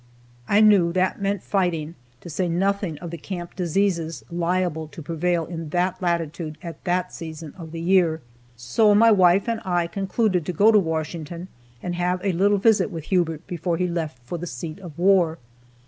[0.47, 5.45] I knew that meant fighting, to say nothing of the camp diseases liable to prevail
[5.45, 8.19] in that latitude at that season of the year.
[8.55, 11.49] So my wife and I concluded to go to Washington
[11.83, 15.37] and have a little visit with Hubert before he left for the seat of war.